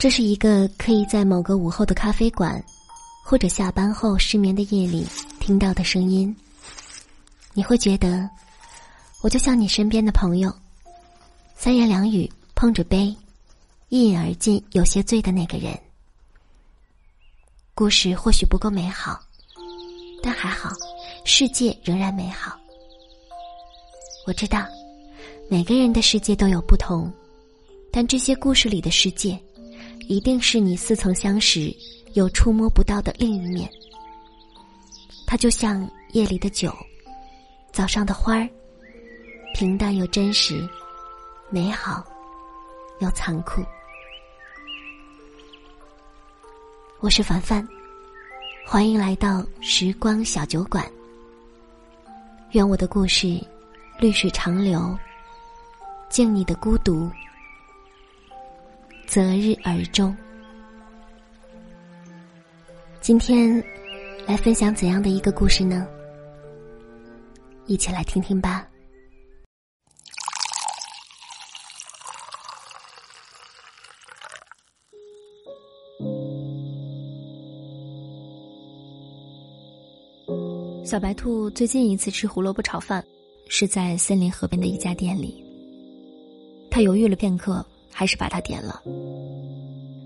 [0.00, 2.64] 这是一个可以在某个午后的咖啡馆，
[3.22, 5.06] 或者下班后失眠的夜里
[5.38, 6.34] 听到的声音。
[7.52, 8.26] 你会觉得，
[9.22, 10.50] 我就像你身边的朋友，
[11.54, 13.14] 三言两语碰着杯，
[13.90, 15.78] 一饮而尽，有些醉的那个人。
[17.74, 19.20] 故事或许不够美好，
[20.22, 20.70] 但还好，
[21.26, 22.58] 世界仍然美好。
[24.26, 24.66] 我知道，
[25.50, 27.12] 每个人的世界都有不同，
[27.92, 29.38] 但这些故事里的世界。
[30.10, 31.72] 一定是你似曾相识
[32.14, 33.70] 又触摸不到的另一面。
[35.24, 36.76] 它就像夜里的酒，
[37.70, 38.48] 早上的花儿，
[39.54, 40.68] 平淡又真实，
[41.48, 42.04] 美好
[42.98, 43.62] 又残酷。
[46.98, 47.64] 我是凡凡，
[48.66, 50.84] 欢迎来到时光小酒馆。
[52.50, 53.40] 愿我的故事
[54.00, 54.98] 绿水长流，
[56.08, 57.08] 敬你的孤独。
[59.10, 60.16] 择日而终。
[63.00, 63.60] 今天
[64.24, 65.84] 来分享怎样的一个故事呢？
[67.66, 68.68] 一起来听听吧。
[80.84, 83.04] 小白兔最近一次吃胡萝卜炒饭，
[83.48, 85.44] 是在森林河边的一家店里。
[86.70, 87.66] 他犹豫了片刻。
[88.00, 88.80] 还是把它点了，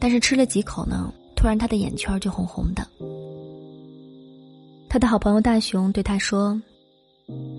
[0.00, 2.84] 但是吃了几口呢，突然他的眼圈就红红的。
[4.88, 6.60] 他的好朋友大熊对他说：“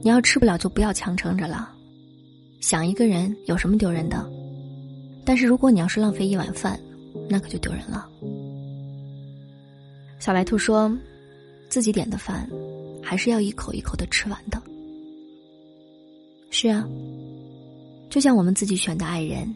[0.00, 1.68] 你要吃不了就不要强撑着了，
[2.60, 4.24] 想一个人有什么丢人的？
[5.24, 6.78] 但是如果你要是浪费一碗饭，
[7.28, 8.08] 那可就丢人了。”
[10.22, 10.96] 小白兔说
[11.68, 12.48] ：“自己点的饭，
[13.02, 14.62] 还是要一口一口的吃完的。”
[16.52, 16.88] 是啊，
[18.08, 19.52] 就像我们自己选的爱人。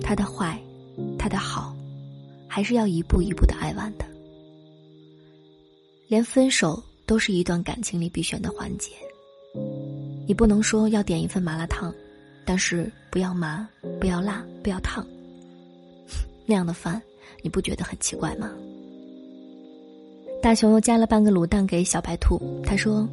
[0.00, 0.58] 他的坏，
[1.18, 1.74] 他的好，
[2.48, 4.04] 还是要一步一步的爱完的。
[6.08, 8.90] 连分手都是一段感情里必选的环节。
[10.26, 11.92] 你不能说要点一份麻辣烫，
[12.44, 13.68] 但是不要麻，
[14.00, 15.06] 不要辣，不要烫。
[16.46, 17.00] 那样的饭，
[17.42, 18.50] 你不觉得很奇怪吗？
[20.42, 23.08] 大熊又加了半个卤蛋给小白兔，他说：“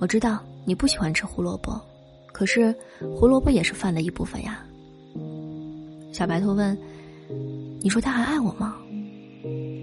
[0.00, 1.80] 我知道你不喜欢吃胡萝卜，
[2.32, 2.74] 可是
[3.16, 4.66] 胡萝卜也是饭的一部分呀。”
[6.14, 6.78] 小白兔问
[7.82, 8.76] ：“你说他还爱我吗？”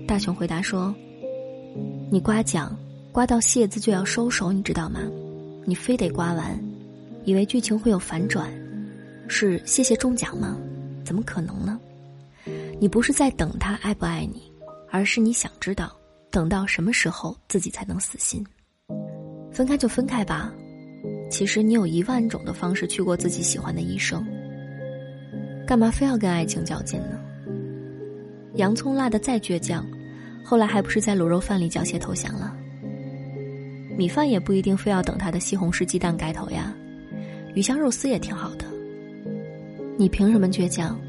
[0.07, 0.95] 大熊回答说
[2.09, 2.73] ：“你刮奖，
[3.11, 5.01] 刮到谢字就要收手，你知道吗？
[5.65, 6.57] 你非得刮完，
[7.25, 8.49] 以为剧情会有反转，
[9.27, 10.57] 是谢谢中奖吗？
[11.03, 11.77] 怎么可能呢？
[12.79, 14.41] 你不是在等他爱不爱你，
[14.89, 15.93] 而是你想知道，
[16.31, 18.41] 等到什么时候自己才能死心？
[19.51, 20.49] 分开就分开吧，
[21.29, 24.25] 其实你有一万种的方式去过自己喜欢的一生。”
[25.65, 27.19] 干嘛非要跟爱情较劲呢？
[28.55, 29.85] 洋葱辣的再倔强，
[30.43, 32.53] 后来还不是在卤肉饭里缴械投降了？
[33.97, 36.75] 米饭也不一定非要等他的西红柿鸡蛋盖头呀，
[37.53, 38.65] 鱼香肉丝也挺好的。
[39.97, 40.99] 你凭什么倔强？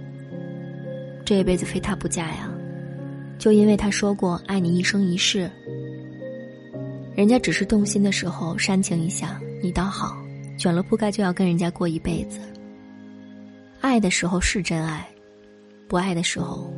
[1.24, 2.48] 这一辈子非他不嫁呀？
[3.38, 5.50] 就因为他说过爱你一生一世？
[7.16, 10.16] 人家只是动心的时候煽情一下，你倒好，
[10.56, 12.38] 卷了铺盖就要跟人家过一辈子。
[13.82, 15.06] 爱的时候是真爱，
[15.88, 16.72] 不爱的时候，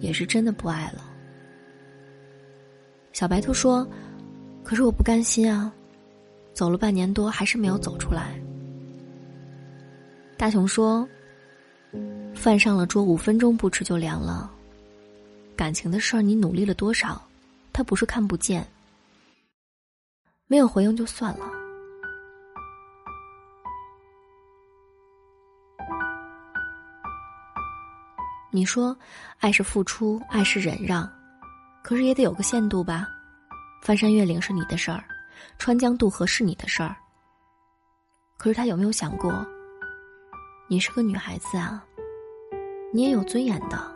[0.00, 1.02] 也是真的不爱了。
[3.14, 3.88] 小白兔说
[4.62, 5.72] ：“可是我不甘心啊，
[6.52, 8.38] 走了半年多还是没有走出来。”
[10.36, 11.08] 大熊说
[12.36, 14.52] ：“饭上了桌，五分钟不吃就凉了。
[15.56, 17.26] 感情的事儿，你努力了多少，
[17.72, 18.62] 他不是看不见，
[20.48, 21.46] 没有回应就算了。”
[28.54, 28.94] 你说，
[29.40, 31.10] 爱是付出，爱是忍让，
[31.82, 33.08] 可是也得有个限度吧？
[33.82, 35.02] 翻山越岭是你的事儿，
[35.56, 36.94] 穿江渡河是你的事儿。
[38.36, 39.44] 可是他有没有想过，
[40.68, 41.82] 你是个女孩子啊，
[42.92, 43.90] 你也有尊严的。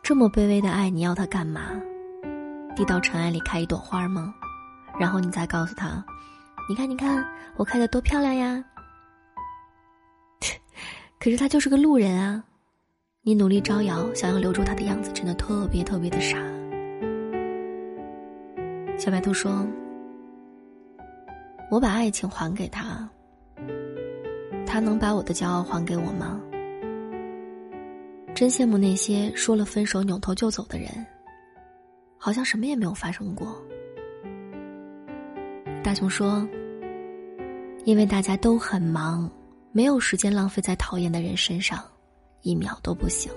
[0.00, 1.62] 这么卑微的爱，你要他干嘛？
[2.76, 4.32] 递到尘埃里开一朵花吗？
[4.96, 6.04] 然后你再告诉他，
[6.68, 8.64] 你看，你看，我开的多漂亮呀。
[11.18, 12.44] 可是他就是个路人啊。
[13.26, 16.36] 你努力招摇，想要留住他的样子，真的特别特别的傻。
[18.98, 19.66] 小白兔说
[21.72, 23.08] ：“我把爱情还给他，
[24.66, 26.38] 他能把我的骄傲还给我吗？”
[28.36, 30.90] 真羡慕那些说了分手扭头就走的人，
[32.18, 33.56] 好像什么也没有发生过。
[35.82, 36.46] 大熊说
[37.86, 39.30] ：“因为大家都很忙，
[39.72, 41.82] 没有时间浪费在讨厌的人身上。”
[42.44, 43.32] 一秒都不行。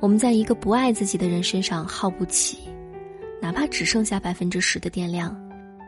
[0.00, 2.68] 我们在一个不爱自己的人身上耗不起，
[3.40, 5.34] 哪怕只剩下百分之十的电量，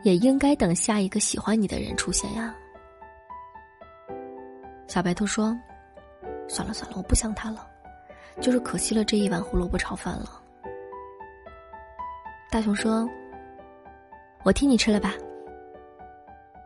[0.03, 2.53] 也应该等下一个喜欢你的人出现呀。
[4.87, 5.55] 小白兔说
[6.49, 7.65] ：“算了算了，我不想他了，
[8.41, 10.41] 就是可惜了这一碗胡萝卜炒饭了。”
[12.49, 13.07] 大熊说
[14.43, 15.13] ：“我替你吃了吧。”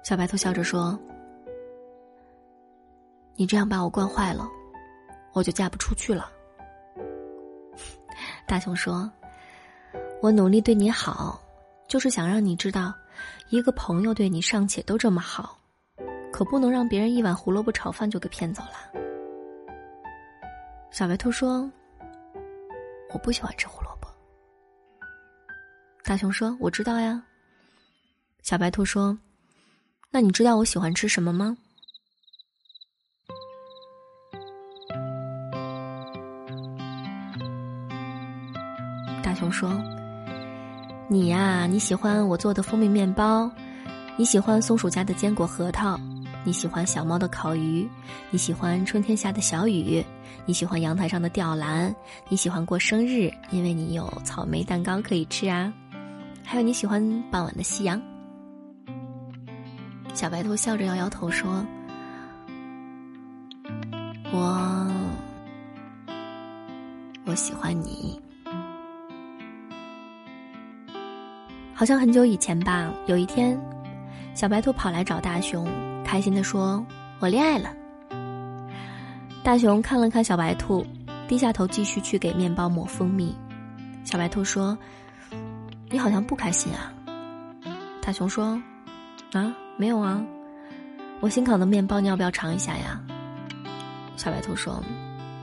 [0.01, 0.97] 小白兔笑着说
[3.35, 4.47] ：“你这样把我惯坏了，
[5.33, 6.31] 我就嫁不出去了。”
[8.47, 9.11] 大熊说
[10.21, 11.41] ：“我努力对你好，
[11.87, 12.93] 就是想让你知道，
[13.49, 15.57] 一个朋友对你尚且都这么好，
[16.31, 19.01] 可不能让别人一碗胡萝卜炒饭就给骗走了。”
[20.91, 21.69] 小白兔说
[23.13, 24.07] ：“我不喜欢吃胡萝卜。”
[26.03, 27.23] 大熊说：“我知道呀。”
[28.43, 29.17] 小白兔说
[30.11, 31.57] ：“那你知道我喜欢吃什么吗？”
[39.43, 39.69] 大熊说
[41.09, 43.51] ：“你呀，你喜欢我做的蜂蜜面包，
[44.15, 45.99] 你喜欢松鼠家的坚果核桃，
[46.45, 47.85] 你喜欢小猫的烤鱼，
[48.29, 50.01] 你喜欢春天下的小雨，
[50.45, 51.93] 你喜欢阳台上的吊兰，
[52.29, 55.73] 你喜欢过生日，因为你有草莓蛋糕可以吃啊。”
[56.45, 58.01] 还有你喜欢傍晚的夕阳。
[60.13, 61.65] 小白兔笑着摇摇头说
[64.31, 64.87] ：“我，
[67.25, 68.17] 我喜欢你。
[71.83, 73.59] 好像很久以前吧，有一天，
[74.33, 75.67] 小白兔跑来找大熊，
[76.01, 76.81] 开心的说
[77.19, 77.73] ：‘我恋爱了。’
[79.43, 80.85] 大熊看了看小白兔，
[81.27, 83.35] 低下头继续去给面包抹蜂蜜。
[84.05, 84.77] 小白兔说。”
[85.91, 86.93] 你好像不开心啊，
[88.01, 88.57] 大熊说
[89.33, 90.23] ：“啊，没有啊，
[91.19, 92.97] 我新烤的面包，你要不要尝一下呀？”
[94.15, 94.81] 小白兔说：“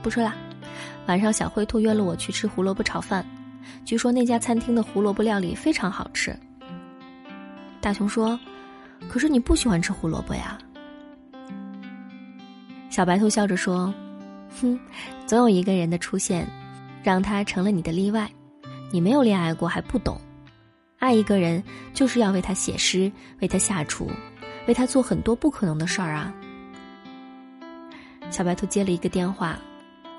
[0.01, 0.33] 不吃了，
[1.05, 3.23] 晚上小灰兔约了我去吃胡萝卜炒饭，
[3.83, 6.35] 据说那家餐厅的胡萝卜料理非常好吃。”
[7.81, 8.39] 大熊说
[9.09, 10.57] ：“可是你不喜欢吃胡萝卜呀？”
[12.89, 13.93] 小白兔笑着说
[14.61, 14.79] ：“哼，
[15.25, 16.45] 总有一个人的出现，
[17.01, 18.29] 让他成了你的例外，
[18.91, 20.19] 你没有恋爱过还不懂。”
[20.99, 21.63] 爱一个人，
[21.95, 24.07] 就是要为他写诗，为他下厨，
[24.67, 26.31] 为他做很多不可能的事儿啊！
[28.29, 29.57] 小白兔接了一个电话，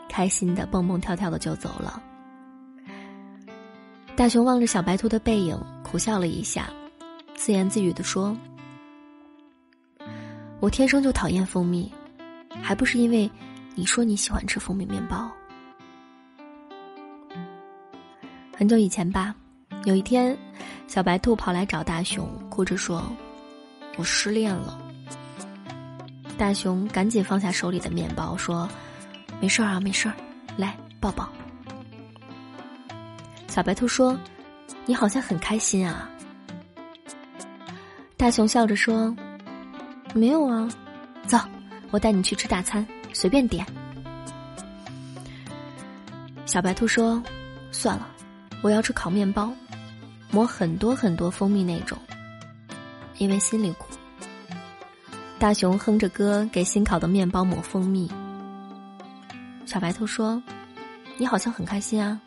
[0.08, 2.02] 开心的蹦蹦跳跳的就走了。
[4.14, 6.68] 大熊望着小白兔的背影，苦笑了一下，
[7.34, 8.36] 自言自语的说
[10.60, 11.90] ：“我天生就讨厌蜂蜜，
[12.62, 13.28] 还不是因为
[13.74, 15.30] 你说你喜欢吃蜂蜜面包。”
[18.56, 19.34] 很久以前吧。
[19.84, 20.36] 有一天，
[20.86, 23.02] 小白兔跑来找大熊，哭着说
[23.98, 24.78] ：“我失恋了。”
[26.38, 28.68] 大熊赶紧放下手里的面包，说
[29.40, 30.14] ：“没事儿啊，没事儿，
[30.56, 31.28] 来抱抱。”
[33.52, 34.19] 小白兔说
[34.88, 36.08] ：“你好像很开心啊。”
[38.16, 39.14] 大熊笑着说
[40.16, 40.66] ：“没有啊，
[41.26, 41.37] 走，
[41.90, 43.66] 我带你去吃大餐，随便点。”
[46.46, 47.22] 小白兔说
[47.70, 48.08] ：“算了，
[48.62, 49.52] 我要吃烤面包。”
[50.32, 51.98] 抹很多很多蜂蜜那种，
[53.19, 53.84] 因为心里苦。
[55.38, 58.10] 大熊哼着歌给新烤的面包抹蜂蜜。
[59.66, 60.43] 小白兔说
[61.20, 62.19] ：“你好像很开心啊。”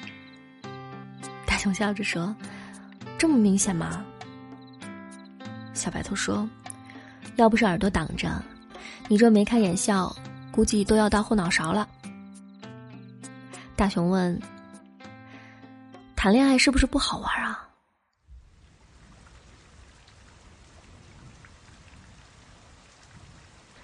[1.66, 2.36] 大熊笑着说
[3.18, 4.06] ：“这么明显吗？”
[5.74, 6.48] 小白兔说
[7.38, 8.40] ：“要不是耳朵挡着，
[9.08, 10.16] 你这眉开眼笑，
[10.52, 11.90] 估计都要到后脑勺了。”
[13.76, 14.40] 大熊问
[16.16, 17.68] ：“谈恋爱是不是不好玩啊？”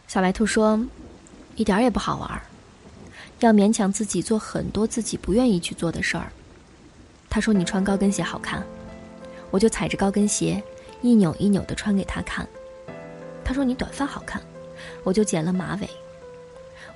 [0.07, 0.79] 小白兔说
[1.57, 2.39] ：“一点也不好玩，
[3.39, 6.31] 要勉强自己做很多自己不愿意去做的事儿。”
[7.31, 8.61] 他说：“你穿高跟鞋好看，
[9.51, 10.61] 我就踩着高跟鞋
[11.01, 12.45] 一扭一扭的穿给他看。”
[13.43, 14.41] 他说：“你短发好看，
[15.03, 15.89] 我就剪了马尾。”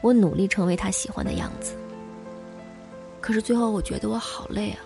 [0.03, 1.73] 我努力成为他喜欢的样子，
[3.21, 4.79] 可是最后我觉得我好累啊！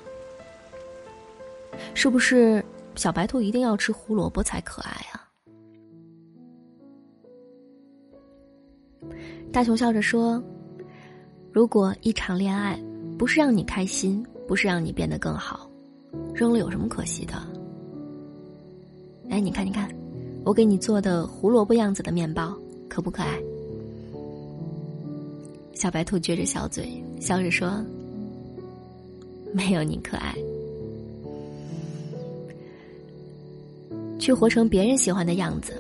[1.94, 2.64] 是不是
[2.96, 5.28] 小白兔一定要吃胡萝卜才可爱啊？
[9.52, 10.42] 大熊笑着说
[11.52, 12.80] ：“如果一场恋爱
[13.18, 15.70] 不是让你开心，不是让你变得更好，
[16.34, 17.36] 扔了有什么可惜的？
[19.30, 19.88] 哎，你看，你看，
[20.44, 22.58] 我给你做的胡萝卜样子的面包，
[22.90, 23.40] 可不可爱？”
[25.76, 26.90] 小白兔撅着小嘴，
[27.22, 27.86] 笑着说
[29.54, 30.36] ：“没有你可爱。
[34.18, 35.74] 去活成别人喜欢的样子，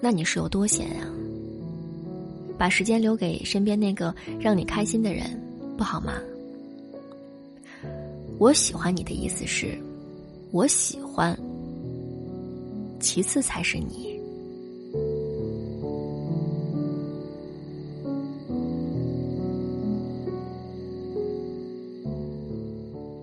[0.00, 1.08] 那你是有多闲呀？”
[2.56, 5.24] 把时间留给身边那个让你开心的人，
[5.76, 6.12] 不好吗？
[8.38, 9.78] 我喜欢你的意思是，
[10.50, 11.38] 我喜欢，
[13.00, 14.12] 其次才是你。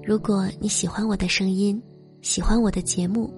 [0.04, 1.82] 如果你喜欢我的声音，
[2.22, 3.32] 喜欢我的节目，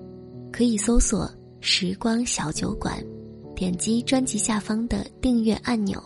[0.52, 3.04] 可以搜索“时光小酒馆”，
[3.56, 6.02] 点击专辑下方的订阅按钮，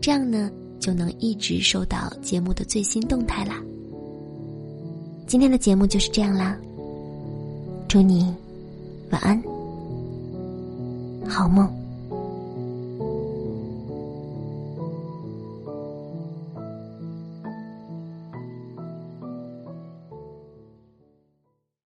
[0.00, 0.50] 这样呢
[0.80, 3.62] 就能一直收到节目的最新动态啦。
[5.30, 6.56] 今天的节目就是这样啦，
[7.86, 8.34] 祝你
[9.12, 9.40] 晚安，
[11.28, 11.79] 好梦。